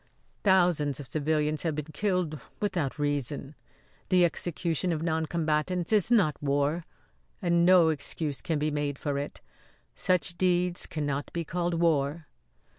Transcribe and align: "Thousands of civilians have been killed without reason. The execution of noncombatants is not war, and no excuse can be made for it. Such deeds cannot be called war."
"Thousands 0.43 0.99
of 0.99 1.11
civilians 1.11 1.61
have 1.61 1.75
been 1.75 1.85
killed 1.93 2.39
without 2.59 2.97
reason. 2.97 3.53
The 4.09 4.25
execution 4.25 4.91
of 4.91 5.03
noncombatants 5.03 5.93
is 5.93 6.09
not 6.09 6.41
war, 6.41 6.85
and 7.39 7.67
no 7.67 7.89
excuse 7.89 8.41
can 8.41 8.57
be 8.57 8.71
made 8.71 8.97
for 8.97 9.19
it. 9.19 9.41
Such 9.93 10.39
deeds 10.39 10.87
cannot 10.87 11.31
be 11.33 11.45
called 11.45 11.75
war." 11.75 12.25